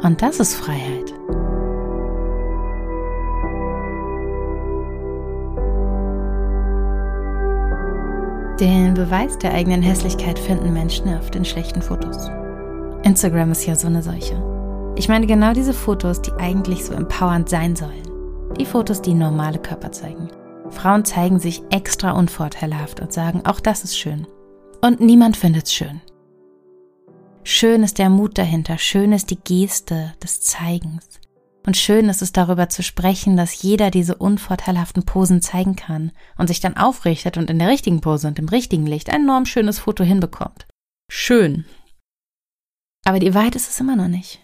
Und 0.03 0.21
das 0.21 0.39
ist 0.39 0.55
Freiheit. 0.55 1.13
Den 8.59 8.95
Beweis 8.95 9.37
der 9.37 9.53
eigenen 9.53 9.83
Hässlichkeit 9.83 10.39
finden 10.39 10.73
Menschen 10.73 11.15
auf 11.15 11.29
den 11.29 11.45
schlechten 11.45 11.79
Fotos. 11.79 12.31
Instagram 13.03 13.51
ist 13.51 13.67
ja 13.67 13.75
so 13.75 13.85
eine 13.85 14.01
solche. 14.01 14.33
Ich 14.95 15.07
meine 15.07 15.27
genau 15.27 15.53
diese 15.53 15.73
Fotos, 15.73 16.23
die 16.23 16.31
eigentlich 16.39 16.83
so 16.83 16.95
empowernd 16.95 17.49
sein 17.49 17.75
sollen. 17.75 18.01
Die 18.59 18.65
Fotos, 18.65 19.03
die 19.03 19.13
normale 19.13 19.59
Körper 19.59 19.91
zeigen. 19.91 20.29
Frauen 20.71 21.05
zeigen 21.05 21.37
sich 21.37 21.61
extra 21.69 22.13
unvorteilhaft 22.13 22.99
und 22.99 23.13
sagen, 23.13 23.43
auch 23.45 23.59
das 23.59 23.83
ist 23.83 23.95
schön. 23.95 24.25
Und 24.81 25.01
niemand 25.01 25.37
findet's 25.37 25.71
schön. 25.71 26.01
Schön 27.43 27.83
ist 27.83 27.99
der 27.99 28.09
Mut 28.09 28.39
dahinter, 28.39 28.79
schön 28.79 29.11
ist 29.11 29.29
die 29.29 29.39
Geste 29.39 30.13
des 30.23 30.41
Zeigens. 30.41 31.19
Und 31.67 31.75
schön 31.75 32.07
ist 32.07 32.21
es 32.21 32.31
darüber 32.31 32.69
zu 32.69 32.81
sprechen, 32.81 33.35
dass 33.35 33.61
jeder 33.61 33.91
diese 33.91 34.15
unvorteilhaften 34.15 35.03
Posen 35.03 35.41
zeigen 35.41 35.75
kann 35.75 36.13
und 36.37 36.47
sich 36.47 36.61
dann 36.61 36.77
aufrichtet 36.77 37.35
und 37.35 37.49
in 37.49 37.59
der 37.59 37.67
richtigen 37.67 37.99
Pose 37.99 38.29
und 38.29 38.39
im 38.39 38.47
richtigen 38.47 38.85
Licht 38.85 39.09
ein 39.09 39.23
enorm 39.23 39.45
schönes 39.45 39.77
Foto 39.77 40.05
hinbekommt. 40.05 40.65
Schön. 41.11 41.65
Aber 43.03 43.19
die 43.19 43.33
Wahrheit 43.33 43.57
ist 43.57 43.69
es 43.69 43.81
immer 43.81 43.97
noch 43.97 44.07
nicht. 44.07 44.39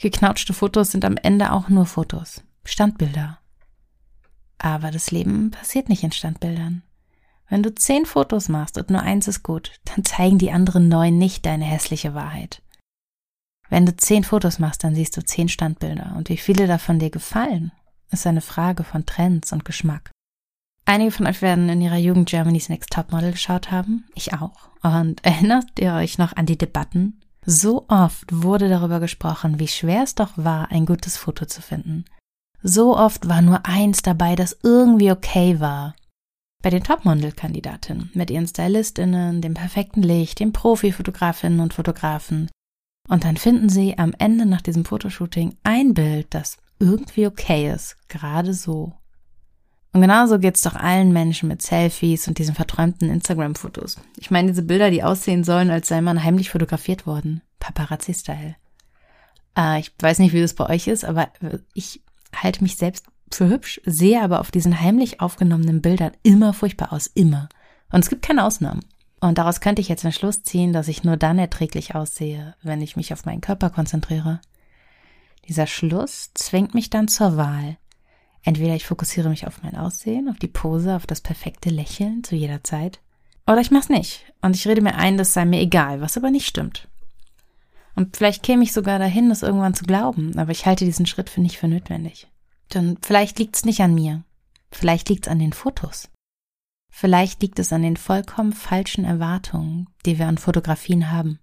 Geknautschte 0.00 0.54
Fotos 0.54 0.90
sind 0.90 1.04
am 1.04 1.16
Ende 1.16 1.52
auch 1.52 1.68
nur 1.68 1.86
Fotos, 1.86 2.42
Standbilder. 2.64 3.38
Aber 4.58 4.90
das 4.90 5.12
Leben 5.12 5.52
passiert 5.52 5.88
nicht 5.88 6.02
in 6.02 6.10
Standbildern. 6.10 6.82
Wenn 7.48 7.62
du 7.62 7.72
zehn 7.76 8.06
Fotos 8.06 8.48
machst 8.48 8.76
und 8.76 8.90
nur 8.90 9.02
eins 9.02 9.28
ist 9.28 9.44
gut, 9.44 9.70
dann 9.84 10.04
zeigen 10.04 10.38
die 10.38 10.50
anderen 10.50 10.88
neun 10.88 11.16
nicht 11.16 11.46
deine 11.46 11.64
hässliche 11.64 12.12
Wahrheit. 12.14 12.60
Wenn 13.68 13.86
du 13.86 13.96
zehn 13.96 14.24
Fotos 14.24 14.58
machst, 14.58 14.84
dann 14.84 14.94
siehst 14.94 15.16
du 15.16 15.24
zehn 15.24 15.48
Standbilder. 15.48 16.14
Und 16.16 16.28
wie 16.28 16.36
viele 16.36 16.66
davon 16.66 16.98
dir 16.98 17.10
gefallen, 17.10 17.72
ist 18.10 18.26
eine 18.26 18.40
Frage 18.40 18.84
von 18.84 19.06
Trends 19.06 19.52
und 19.52 19.64
Geschmack. 19.64 20.10
Einige 20.84 21.10
von 21.10 21.26
euch 21.26 21.42
werden 21.42 21.68
in 21.68 21.80
ihrer 21.80 21.96
Jugend 21.96 22.28
Germany's 22.28 22.68
Next 22.68 22.90
Topmodel 22.90 23.32
geschaut 23.32 23.72
haben. 23.72 24.04
Ich 24.14 24.34
auch. 24.34 24.70
Und 24.82 25.24
erinnert 25.24 25.66
ihr 25.80 25.94
euch 25.94 26.18
noch 26.18 26.36
an 26.36 26.46
die 26.46 26.58
Debatten? 26.58 27.20
So 27.44 27.86
oft 27.88 28.24
wurde 28.32 28.68
darüber 28.68 29.00
gesprochen, 29.00 29.58
wie 29.58 29.68
schwer 29.68 30.02
es 30.02 30.14
doch 30.14 30.32
war, 30.36 30.70
ein 30.70 30.86
gutes 30.86 31.16
Foto 31.16 31.46
zu 31.46 31.62
finden. 31.62 32.04
So 32.62 32.96
oft 32.96 33.28
war 33.28 33.42
nur 33.42 33.66
eins 33.66 34.02
dabei, 34.02 34.34
das 34.34 34.56
irgendwie 34.62 35.12
okay 35.12 35.60
war. 35.60 35.94
Bei 36.62 36.70
den 36.70 36.82
Topmodel-Kandidatinnen 36.82 38.10
mit 38.14 38.30
ihren 38.30 38.48
Stylistinnen, 38.48 39.40
dem 39.40 39.54
perfekten 39.54 40.02
Licht, 40.02 40.40
den 40.40 40.52
Profi-Fotografinnen 40.52 41.60
und 41.60 41.74
Fotografen, 41.74 42.50
und 43.08 43.24
dann 43.24 43.36
finden 43.36 43.68
sie 43.68 43.98
am 43.98 44.14
Ende 44.18 44.46
nach 44.46 44.62
diesem 44.62 44.84
Fotoshooting 44.84 45.56
ein 45.62 45.94
Bild, 45.94 46.26
das 46.30 46.58
irgendwie 46.78 47.26
okay 47.26 47.72
ist, 47.72 47.96
gerade 48.08 48.52
so. 48.52 48.92
Und 49.92 50.02
genauso 50.02 50.38
geht's 50.38 50.60
doch 50.60 50.74
allen 50.74 51.12
Menschen 51.12 51.48
mit 51.48 51.62
Selfies 51.62 52.28
und 52.28 52.38
diesen 52.38 52.54
verträumten 52.54 53.08
Instagram-Fotos. 53.08 53.96
Ich 54.18 54.30
meine, 54.30 54.48
diese 54.48 54.62
Bilder, 54.62 54.90
die 54.90 55.02
aussehen 55.02 55.42
sollen, 55.42 55.70
als 55.70 55.88
sei 55.88 56.02
man 56.02 56.22
heimlich 56.22 56.50
fotografiert 56.50 57.06
worden. 57.06 57.40
Paparazzi-Style. 57.60 58.56
Äh, 59.56 59.80
ich 59.80 59.92
weiß 59.98 60.18
nicht, 60.18 60.34
wie 60.34 60.42
das 60.42 60.52
bei 60.52 60.68
euch 60.68 60.86
ist, 60.86 61.04
aber 61.04 61.28
ich 61.72 62.02
halte 62.34 62.62
mich 62.62 62.76
selbst 62.76 63.06
für 63.32 63.48
hübsch, 63.48 63.80
sehe 63.86 64.22
aber 64.22 64.40
auf 64.40 64.50
diesen 64.50 64.80
heimlich 64.80 65.20
aufgenommenen 65.20 65.80
Bildern 65.80 66.12
immer 66.22 66.52
furchtbar 66.52 66.92
aus. 66.92 67.06
Immer. 67.06 67.48
Und 67.90 68.00
es 68.00 68.10
gibt 68.10 68.22
keine 68.22 68.44
Ausnahmen. 68.44 68.84
Und 69.20 69.38
daraus 69.38 69.60
könnte 69.60 69.80
ich 69.80 69.88
jetzt 69.88 70.04
den 70.04 70.12
Schluss 70.12 70.42
ziehen, 70.42 70.72
dass 70.72 70.88
ich 70.88 71.04
nur 71.04 71.16
dann 71.16 71.38
erträglich 71.38 71.94
aussehe, 71.94 72.54
wenn 72.62 72.82
ich 72.82 72.96
mich 72.96 73.12
auf 73.12 73.24
meinen 73.24 73.40
Körper 73.40 73.70
konzentriere. 73.70 74.40
Dieser 75.48 75.66
Schluss 75.66 76.30
zwingt 76.34 76.74
mich 76.74 76.90
dann 76.90 77.08
zur 77.08 77.36
Wahl. 77.36 77.78
Entweder 78.42 78.74
ich 78.74 78.86
fokussiere 78.86 79.28
mich 79.28 79.46
auf 79.46 79.62
mein 79.62 79.76
Aussehen, 79.76 80.28
auf 80.28 80.38
die 80.38 80.48
Pose, 80.48 80.94
auf 80.94 81.06
das 81.06 81.20
perfekte 81.20 81.70
Lächeln 81.70 82.22
zu 82.22 82.36
jeder 82.36 82.62
Zeit, 82.62 83.00
oder 83.46 83.60
ich 83.60 83.70
mach's 83.70 83.88
nicht 83.88 84.24
und 84.42 84.56
ich 84.56 84.66
rede 84.66 84.82
mir 84.82 84.96
ein, 84.96 85.16
das 85.16 85.32
sei 85.32 85.44
mir 85.44 85.60
egal, 85.60 86.00
was 86.00 86.16
aber 86.16 86.30
nicht 86.30 86.46
stimmt. 86.46 86.88
Und 87.94 88.16
vielleicht 88.16 88.42
käme 88.42 88.62
ich 88.62 88.72
sogar 88.72 88.98
dahin, 88.98 89.28
das 89.28 89.42
irgendwann 89.42 89.74
zu 89.74 89.84
glauben, 89.84 90.36
aber 90.38 90.50
ich 90.50 90.66
halte 90.66 90.84
diesen 90.84 91.06
Schritt 91.06 91.30
für 91.30 91.40
nicht 91.40 91.58
für 91.58 91.68
notwendig. 91.68 92.28
Denn 92.74 92.98
vielleicht 93.00 93.38
liegt's 93.38 93.64
nicht 93.64 93.80
an 93.80 93.94
mir. 93.94 94.22
Vielleicht 94.70 95.08
liegt's 95.08 95.28
an 95.28 95.38
den 95.38 95.52
Fotos. 95.52 96.08
Vielleicht 96.90 97.42
liegt 97.42 97.58
es 97.58 97.72
an 97.72 97.82
den 97.82 97.96
vollkommen 97.96 98.52
falschen 98.52 99.04
Erwartungen, 99.04 99.88
die 100.04 100.18
wir 100.18 100.26
an 100.26 100.38
Fotografien 100.38 101.10
haben. 101.10 101.38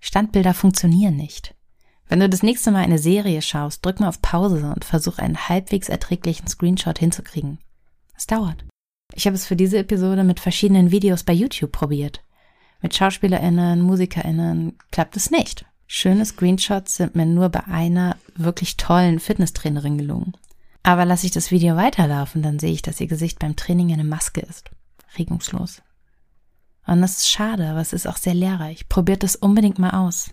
Standbilder 0.00 0.54
funktionieren 0.54 1.16
nicht. 1.16 1.54
Wenn 2.08 2.20
du 2.20 2.28
das 2.28 2.42
nächste 2.42 2.70
Mal 2.70 2.82
eine 2.82 2.98
Serie 2.98 3.40
schaust, 3.40 3.84
drück 3.84 4.00
mal 4.00 4.08
auf 4.08 4.20
Pause 4.20 4.72
und 4.74 4.84
versuch 4.84 5.18
einen 5.18 5.48
halbwegs 5.48 5.88
erträglichen 5.88 6.46
Screenshot 6.46 6.98
hinzukriegen. 6.98 7.58
Es 8.16 8.26
dauert. 8.26 8.64
Ich 9.14 9.26
habe 9.26 9.36
es 9.36 9.46
für 9.46 9.56
diese 9.56 9.78
Episode 9.78 10.24
mit 10.24 10.40
verschiedenen 10.40 10.90
Videos 10.90 11.22
bei 11.22 11.32
YouTube 11.32 11.72
probiert. 11.72 12.22
Mit 12.80 12.94
SchauspielerInnen, 12.94 13.80
MusikerInnen 13.80 14.76
klappt 14.90 15.16
es 15.16 15.30
nicht. 15.30 15.64
Schöne 15.86 16.24
Screenshots 16.24 16.96
sind 16.96 17.14
mir 17.14 17.26
nur 17.26 17.48
bei 17.48 17.64
einer 17.64 18.16
wirklich 18.34 18.76
tollen 18.76 19.20
Fitnesstrainerin 19.20 19.98
gelungen. 19.98 20.32
Aber 20.82 21.04
lasse 21.04 21.26
ich 21.26 21.32
das 21.32 21.50
Video 21.50 21.76
weiterlaufen, 21.76 22.42
dann 22.42 22.58
sehe 22.58 22.72
ich, 22.72 22.82
dass 22.82 23.00
ihr 23.00 23.06
Gesicht 23.06 23.38
beim 23.38 23.56
Training 23.56 23.92
eine 23.92 24.04
Maske 24.04 24.40
ist. 24.40 24.70
Regungslos. 25.18 25.82
Und 26.86 27.00
das 27.00 27.18
ist 27.18 27.30
schade, 27.30 27.68
aber 27.68 27.80
es 27.80 27.92
ist 27.92 28.08
auch 28.08 28.16
sehr 28.16 28.34
lehrreich. 28.34 28.88
Probiert 28.88 29.22
es 29.22 29.36
unbedingt 29.36 29.78
mal 29.78 29.90
aus. 29.90 30.30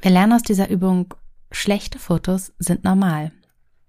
Wir 0.00 0.10
lernen 0.10 0.34
aus 0.34 0.42
dieser 0.42 0.68
Übung, 0.68 1.14
schlechte 1.50 1.98
Fotos 1.98 2.52
sind 2.58 2.84
normal. 2.84 3.32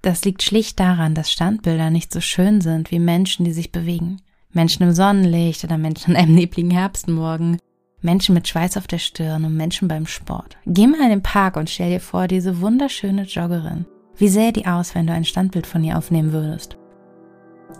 Das 0.01 0.23
liegt 0.23 0.43
schlicht 0.43 0.79
daran, 0.79 1.15
dass 1.15 1.31
Standbilder 1.31 1.89
nicht 1.89 2.13
so 2.13 2.21
schön 2.21 2.61
sind 2.61 2.91
wie 2.91 2.99
Menschen, 2.99 3.45
die 3.45 3.53
sich 3.53 3.71
bewegen. 3.71 4.21
Menschen 4.51 4.83
im 4.83 4.93
Sonnenlicht 4.93 5.63
oder 5.63 5.77
Menschen 5.77 6.15
an 6.15 6.21
einem 6.21 6.35
nebligen 6.35 6.71
Herbstmorgen. 6.71 7.57
Menschen 8.01 8.35
mit 8.35 8.47
Schweiß 8.47 8.77
auf 8.77 8.85
der 8.85 8.99
Stirn 8.99 9.45
und 9.45 9.55
Menschen 9.55 9.87
beim 9.87 10.05
Sport. 10.05 10.57
Geh 10.65 10.87
mal 10.87 11.01
in 11.01 11.09
den 11.09 11.23
Park 11.23 11.55
und 11.55 11.69
stell 11.69 11.89
dir 11.89 12.01
vor, 12.01 12.27
diese 12.27 12.59
wunderschöne 12.59 13.23
Joggerin. 13.23 13.85
Wie 14.15 14.27
sähe 14.27 14.53
die 14.53 14.67
aus, 14.67 14.93
wenn 14.93 15.07
du 15.07 15.13
ein 15.13 15.25
Standbild 15.25 15.65
von 15.65 15.83
ihr 15.83 15.97
aufnehmen 15.97 16.31
würdest? 16.31 16.77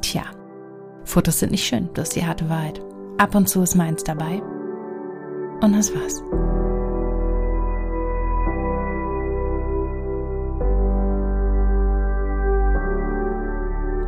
Tja, 0.02 0.24
Fotos 1.06 1.40
sind 1.40 1.52
nicht 1.52 1.66
schön, 1.66 1.90
das 1.94 2.10
ist 2.10 2.16
die 2.16 2.26
harte 2.26 2.50
Wahrheit. 2.50 2.82
Ab 3.20 3.36
und 3.36 3.48
zu 3.48 3.62
ist 3.62 3.76
meins 3.76 4.04
dabei. 4.04 4.42
Und 5.62 5.76
das 5.76 5.94
war's. 5.94 6.24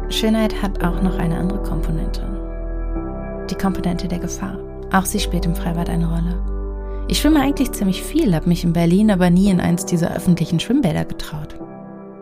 Schönheit 0.09 0.59
hat 0.61 0.83
auch 0.83 1.01
noch 1.01 1.17
eine 1.19 1.37
andere 1.37 1.61
Komponente. 1.61 2.21
Die 3.49 3.55
Komponente 3.55 4.07
der 4.07 4.19
Gefahr. 4.19 4.57
Auch 4.91 5.05
sie 5.05 5.19
spielt 5.19 5.45
im 5.45 5.55
Freibad 5.55 5.89
eine 5.89 6.07
Rolle. 6.07 6.41
Ich 7.07 7.19
schwimme 7.19 7.41
eigentlich 7.41 7.71
ziemlich 7.73 8.01
viel, 8.01 8.33
habe 8.33 8.49
mich 8.49 8.63
in 8.63 8.73
Berlin 8.73 9.11
aber 9.11 9.29
nie 9.29 9.51
in 9.51 9.59
eins 9.59 9.85
dieser 9.85 10.15
öffentlichen 10.15 10.59
Schwimmbäder 10.59 11.05
getraut. 11.05 11.44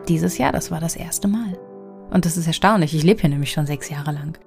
Dieses 0.09 0.37
Jahr, 0.37 0.51
das 0.51 0.69
war 0.69 0.81
das 0.81 0.97
erste 0.97 1.29
Mal. 1.29 1.57
Und 2.11 2.25
das 2.25 2.35
ist 2.35 2.47
erstaunlich, 2.47 2.93
ich 2.93 3.03
lebe 3.03 3.21
hier 3.21 3.29
nämlich 3.29 3.51
schon 3.53 3.65
sechs 3.65 3.89
Jahre 3.89 4.11
lang. 4.11 4.37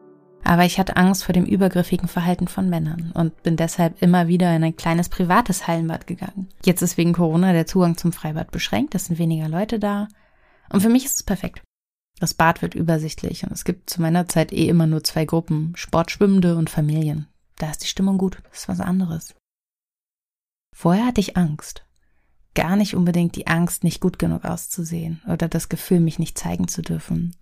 Aber 0.45 0.65
ich 0.65 0.79
hatte 0.79 0.97
Angst 0.97 1.25
vor 1.25 1.33
dem 1.33 1.47
übergriffigen 1.47 2.09
Verhalten 2.09 2.47
von 2.47 2.69
Männern 2.69 3.11
und 3.15 3.43
bin 3.43 3.57
deshalb 3.57 4.01
immer 4.03 4.29
wieder 4.29 4.55
in 4.55 4.63
ein 4.63 4.77
kleines 4.77 5.09
privates 5.09 5.67
Hallenbad 5.67 6.07
gegangen. 6.07 6.49
Jetzt 6.65 6.83
ist 6.83 6.99
wegen 6.99 7.15
Corona 7.15 7.53
der 7.53 7.67
Zugang 7.67 7.97
zum 7.97 8.13
Freibad 8.13 8.51
beschränkt, 8.51 8.95
es 8.95 9.07
sind 9.07 9.19
weniger 9.19 9.49
Leute 9.49 9.79
da. 9.79 10.09
Und 10.69 10.83
für 10.83 10.91
mich 10.91 11.07
ist 11.07 11.17
es 11.17 11.23
perfekt. 11.23 11.63
Das 12.21 12.35
Bad 12.35 12.61
wird 12.61 12.75
übersichtlich 12.75 13.45
und 13.45 13.53
es 13.53 13.65
gibt 13.65 13.91
zu 13.91 14.01
meiner 14.01 14.29
Zeit 14.29 14.53
eh 14.53 14.69
immer 14.69 14.87
nur 14.87 15.05
zwei 15.05 15.25
Gruppen, 15.25 15.73
Sportschwimmende 15.75 16.57
und 16.57 16.71
Familien. 16.71 17.29
Da 17.57 17.71
ist 17.71 17.83
die 17.83 17.89
Stimmung 17.89 18.19
gut, 18.19 18.39
das 18.51 18.61
ist 18.61 18.69
was 18.69 18.81
anderes. 18.81 19.35
Vorher 20.75 21.07
hatte 21.07 21.21
ich 21.21 21.37
Angst 21.37 21.86
gar 22.57 22.75
nicht 22.75 22.97
unbedingt 22.97 23.37
die 23.37 23.47
Angst, 23.47 23.85
nicht 23.85 24.01
gut 24.01 24.19
genug 24.19 24.45
auszusehen 24.45 25.23
oder 25.29 25.47
das 25.47 25.69
Gefühl, 25.69 26.01
mich 26.01 26.19
nicht 26.19 26.37
zeigen 26.37 26.67
zu 26.67 26.83
dürfen. 26.83 27.37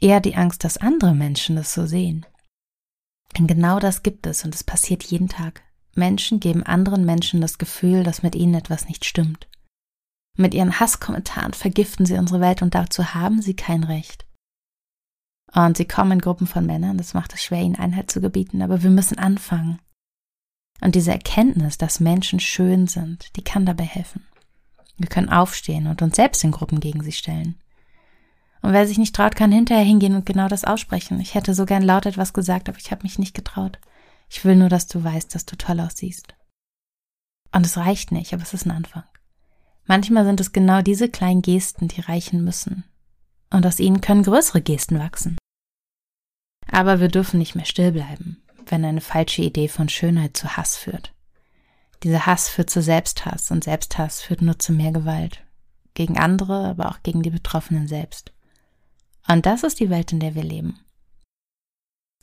eher 0.00 0.20
die 0.20 0.34
Angst, 0.34 0.64
dass 0.64 0.78
andere 0.78 1.14
Menschen 1.14 1.54
das 1.54 1.74
so 1.74 1.86
sehen. 1.86 2.24
Denn 3.36 3.46
genau 3.46 3.78
das 3.78 4.02
gibt 4.02 4.26
es 4.26 4.44
und 4.44 4.54
es 4.54 4.64
passiert 4.64 5.02
jeden 5.04 5.28
Tag. 5.28 5.62
Menschen 5.94 6.40
geben 6.40 6.62
anderen 6.62 7.04
Menschen 7.04 7.40
das 7.40 7.58
Gefühl, 7.58 8.02
dass 8.02 8.22
mit 8.22 8.34
ihnen 8.34 8.54
etwas 8.54 8.88
nicht 8.88 9.04
stimmt. 9.04 9.48
Mit 10.36 10.54
ihren 10.54 10.80
Hasskommentaren 10.80 11.52
vergiften 11.52 12.06
sie 12.06 12.16
unsere 12.16 12.40
Welt 12.40 12.62
und 12.62 12.74
dazu 12.74 13.14
haben 13.14 13.42
sie 13.42 13.54
kein 13.54 13.84
Recht. 13.84 14.26
Und 15.54 15.76
sie 15.76 15.86
kommen 15.86 16.12
in 16.12 16.18
Gruppen 16.20 16.46
von 16.46 16.64
Männern, 16.64 16.96
das 16.96 17.14
macht 17.14 17.34
es 17.34 17.42
schwer, 17.42 17.60
ihnen 17.60 17.76
Einheit 17.76 18.10
zu 18.10 18.20
gebieten, 18.20 18.62
aber 18.62 18.82
wir 18.82 18.90
müssen 18.90 19.18
anfangen. 19.18 19.78
Und 20.82 20.96
diese 20.96 21.12
Erkenntnis, 21.12 21.78
dass 21.78 22.00
Menschen 22.00 22.40
schön 22.40 22.88
sind, 22.88 23.36
die 23.36 23.44
kann 23.44 23.64
dabei 23.64 23.84
helfen. 23.84 24.26
Wir 24.98 25.08
können 25.08 25.28
aufstehen 25.28 25.86
und 25.86 26.02
uns 26.02 26.16
selbst 26.16 26.42
in 26.42 26.50
Gruppen 26.50 26.80
gegen 26.80 27.02
sie 27.04 27.12
stellen. 27.12 27.60
Und 28.62 28.72
wer 28.72 28.86
sich 28.86 28.98
nicht 28.98 29.14
traut, 29.14 29.36
kann 29.36 29.52
hinterher 29.52 29.84
hingehen 29.84 30.16
und 30.16 30.26
genau 30.26 30.48
das 30.48 30.64
aussprechen. 30.64 31.20
Ich 31.20 31.34
hätte 31.34 31.54
so 31.54 31.66
gern 31.66 31.82
laut 31.82 32.06
etwas 32.06 32.32
gesagt, 32.32 32.68
aber 32.68 32.78
ich 32.78 32.90
habe 32.90 33.04
mich 33.04 33.18
nicht 33.18 33.34
getraut. 33.34 33.78
Ich 34.28 34.44
will 34.44 34.56
nur, 34.56 34.68
dass 34.68 34.88
du 34.88 35.02
weißt, 35.02 35.34
dass 35.34 35.46
du 35.46 35.56
toll 35.56 35.78
aussiehst. 35.80 36.34
Und 37.52 37.64
es 37.64 37.76
reicht 37.76 38.10
nicht, 38.10 38.32
aber 38.32 38.42
es 38.42 38.54
ist 38.54 38.66
ein 38.66 38.72
Anfang. 38.72 39.04
Manchmal 39.84 40.24
sind 40.24 40.40
es 40.40 40.52
genau 40.52 40.82
diese 40.82 41.08
kleinen 41.08 41.42
Gesten, 41.42 41.88
die 41.88 42.00
reichen 42.00 42.42
müssen. 42.42 42.84
Und 43.50 43.66
aus 43.66 43.78
ihnen 43.78 44.00
können 44.00 44.22
größere 44.22 44.62
Gesten 44.62 44.98
wachsen. 44.98 45.36
Aber 46.70 47.00
wir 47.00 47.08
dürfen 47.08 47.38
nicht 47.38 47.54
mehr 47.54 47.66
still 47.66 47.92
bleiben, 47.92 48.42
wenn 48.70 48.84
eine 48.84 49.00
falsche 49.00 49.42
Idee 49.42 49.68
von 49.68 49.88
Schönheit 49.88 50.36
zu 50.36 50.56
Hass 50.56 50.76
führt. 50.76 51.12
Dieser 52.02 52.26
Hass 52.26 52.48
führt 52.48 52.70
zu 52.70 52.82
Selbsthass 52.82 53.50
und 53.50 53.64
Selbsthass 53.64 54.20
führt 54.20 54.42
nur 54.42 54.58
zu 54.58 54.72
mehr 54.72 54.92
Gewalt. 54.92 55.44
Gegen 55.94 56.18
andere, 56.18 56.66
aber 56.66 56.88
auch 56.88 57.02
gegen 57.02 57.22
die 57.22 57.30
Betroffenen 57.30 57.86
selbst. 57.86 58.32
Und 59.28 59.46
das 59.46 59.62
ist 59.62 59.78
die 59.78 59.90
Welt, 59.90 60.12
in 60.12 60.20
der 60.20 60.34
wir 60.34 60.42
leben. 60.42 60.80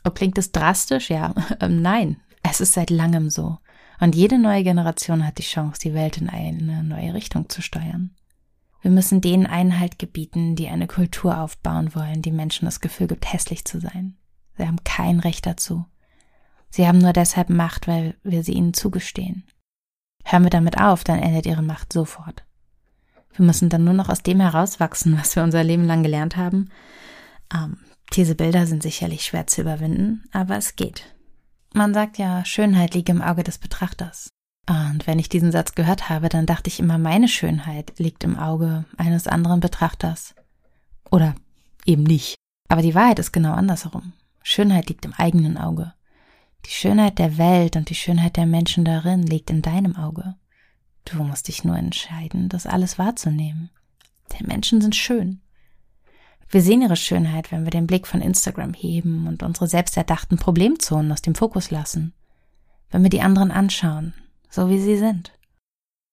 Oh, 0.03 0.11
klingt 0.11 0.37
es 0.37 0.51
drastisch? 0.51 1.09
Ja, 1.09 1.33
ähm, 1.59 1.81
nein. 1.81 2.17
Es 2.41 2.61
ist 2.61 2.73
seit 2.73 2.89
langem 2.89 3.29
so. 3.29 3.57
Und 3.99 4.15
jede 4.15 4.39
neue 4.39 4.63
Generation 4.63 5.25
hat 5.25 5.37
die 5.37 5.43
Chance, 5.43 5.79
die 5.81 5.93
Welt 5.93 6.17
in 6.17 6.29
eine 6.29 6.83
neue 6.83 7.13
Richtung 7.13 7.49
zu 7.49 7.61
steuern. 7.61 8.15
Wir 8.81 8.91
müssen 8.91 9.19
denen 9.19 9.45
Einhalt 9.45 9.99
gebieten, 9.99 10.55
die 10.55 10.69
eine 10.69 10.87
Kultur 10.87 11.37
aufbauen 11.37 11.93
wollen, 11.95 12.21
die 12.21 12.31
Menschen 12.31 12.65
das 12.65 12.79
Gefühl 12.79 13.07
gibt, 13.07 13.31
hässlich 13.31 13.65
zu 13.65 13.81
sein. 13.81 14.15
Sie 14.57 14.65
haben 14.65 14.83
kein 14.85 15.19
Recht 15.19 15.45
dazu. 15.45 15.85
Sie 16.69 16.87
haben 16.87 16.99
nur 16.99 17.13
deshalb 17.13 17.49
Macht, 17.49 17.87
weil 17.87 18.15
wir 18.23 18.43
sie 18.43 18.53
ihnen 18.53 18.73
zugestehen. 18.73 19.43
Hören 20.23 20.43
wir 20.43 20.49
damit 20.49 20.79
auf, 20.79 21.03
dann 21.03 21.19
endet 21.19 21.45
ihre 21.45 21.63
Macht 21.63 21.91
sofort. 21.91 22.43
Wir 23.33 23.45
müssen 23.45 23.69
dann 23.69 23.83
nur 23.83 23.93
noch 23.93 24.09
aus 24.09 24.21
dem 24.21 24.39
herauswachsen, 24.39 25.17
was 25.17 25.35
wir 25.35 25.43
unser 25.43 25.63
Leben 25.63 25.85
lang 25.85 26.03
gelernt 26.03 26.37
haben. 26.37 26.69
Ähm, 27.53 27.77
diese 28.13 28.35
Bilder 28.35 28.65
sind 28.65 28.83
sicherlich 28.83 29.23
schwer 29.23 29.47
zu 29.47 29.61
überwinden, 29.61 30.23
aber 30.31 30.57
es 30.57 30.75
geht. 30.75 31.15
Man 31.73 31.93
sagt 31.93 32.17
ja, 32.17 32.43
Schönheit 32.45 32.93
liegt 32.95 33.09
im 33.09 33.21
Auge 33.21 33.43
des 33.43 33.59
Betrachters. 33.59 34.29
Und 34.67 35.07
wenn 35.07 35.19
ich 35.19 35.29
diesen 35.29 35.51
Satz 35.51 35.73
gehört 35.73 36.09
habe, 36.09 36.29
dann 36.29 36.45
dachte 36.45 36.67
ich 36.67 36.79
immer, 36.79 36.97
meine 36.97 37.27
Schönheit 37.27 37.97
liegt 37.97 38.23
im 38.23 38.37
Auge 38.37 38.85
eines 38.97 39.27
anderen 39.27 39.59
Betrachters. 39.59 40.35
Oder 41.09 41.35
eben 41.85 42.03
nicht. 42.03 42.35
Aber 42.67 42.81
die 42.81 42.93
Wahrheit 42.93 43.19
ist 43.19 43.31
genau 43.31 43.53
andersherum. 43.53 44.13
Schönheit 44.43 44.89
liegt 44.89 45.05
im 45.05 45.13
eigenen 45.13 45.57
Auge. 45.57 45.93
Die 46.65 46.71
Schönheit 46.71 47.19
der 47.19 47.37
Welt 47.37 47.75
und 47.75 47.89
die 47.89 47.95
Schönheit 47.95 48.37
der 48.37 48.45
Menschen 48.45 48.85
darin 48.85 49.23
liegt 49.23 49.49
in 49.49 49.61
deinem 49.61 49.95
Auge. 49.95 50.35
Du 51.05 51.23
musst 51.23 51.47
dich 51.47 51.63
nur 51.63 51.77
entscheiden, 51.77 52.49
das 52.49 52.67
alles 52.67 52.99
wahrzunehmen. 52.99 53.69
Denn 54.31 54.47
Menschen 54.47 54.81
sind 54.81 54.95
schön. 54.95 55.41
Wir 56.49 56.61
sehen 56.61 56.81
ihre 56.81 56.95
Schönheit, 56.95 57.51
wenn 57.51 57.63
wir 57.63 57.71
den 57.71 57.87
Blick 57.87 58.07
von 58.07 58.21
Instagram 58.21 58.73
heben 58.73 59.27
und 59.27 59.43
unsere 59.43 59.67
selbsterdachten 59.67 60.37
Problemzonen 60.37 61.11
aus 61.11 61.21
dem 61.21 61.35
Fokus 61.35 61.69
lassen. 61.69 62.13
Wenn 62.89 63.03
wir 63.03 63.09
die 63.09 63.21
anderen 63.21 63.51
anschauen, 63.51 64.13
so 64.49 64.69
wie 64.69 64.79
sie 64.79 64.97
sind. 64.97 65.31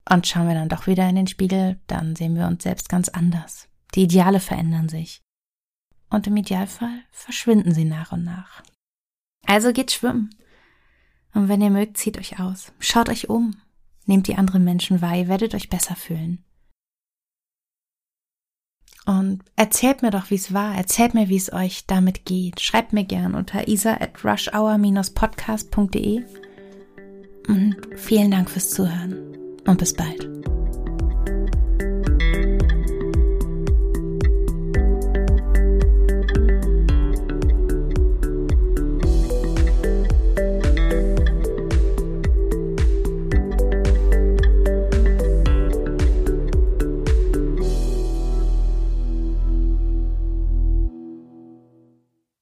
Und 0.09 0.27
schauen 0.27 0.47
wir 0.47 0.55
dann 0.55 0.69
doch 0.69 0.87
wieder 0.87 1.09
in 1.09 1.17
den 1.17 1.27
Spiegel, 1.27 1.81
dann 1.87 2.15
sehen 2.15 2.37
wir 2.37 2.47
uns 2.47 2.63
selbst 2.63 2.89
ganz 2.89 3.09
anders. 3.09 3.69
Die 3.95 4.03
Ideale 4.03 4.41
verändern 4.41 4.89
sich. 4.89 5.23
Und 6.11 6.27
im 6.27 6.37
Idealfall 6.37 7.03
verschwinden 7.11 7.75
sie 7.75 7.85
nach 7.85 8.13
und 8.13 8.25
nach. 8.25 8.63
Also 9.47 9.73
geht 9.73 9.93
schwimmen. 9.93 10.35
Und 11.35 11.49
wenn 11.49 11.61
ihr 11.61 11.71
mögt, 11.71 11.99
zieht 11.99 12.19
euch 12.19 12.41
aus. 12.41 12.73
Schaut 12.79 13.09
euch 13.09 13.29
um. 13.29 13.57
Nehmt 14.07 14.29
die 14.29 14.37
anderen 14.37 14.65
Menschen 14.65 15.03
wahr, 15.03 15.17
ihr 15.17 15.29
werdet 15.29 15.55
euch 15.55 15.69
besser 15.69 15.97
fühlen. 15.97 16.45
Und 19.05 19.43
erzählt 19.55 20.03
mir 20.03 20.11
doch, 20.11 20.31
wie 20.31 20.35
es 20.35 20.53
war. 20.53 20.75
Erzählt 20.75 21.15
mir, 21.15 21.29
wie 21.29 21.37
es 21.37 21.53
euch 21.53 21.87
damit 21.87 22.25
geht. 22.25 22.61
Schreibt 22.61 22.93
mir 22.93 23.05
gern 23.05 23.37
unter 23.37 23.69
isa 23.69 23.95
at 23.95 24.25
rushhour-podcast.de. 24.25 26.25
Und 27.47 27.77
vielen 27.95 28.33
Dank 28.33 28.51
fürs 28.51 28.71
Zuhören 28.71 29.37
und 29.65 29.79
bis 29.79 29.95
bald. 29.95 30.36